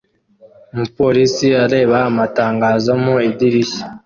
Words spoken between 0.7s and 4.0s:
Umupolisi areba amatangazo mu idirishya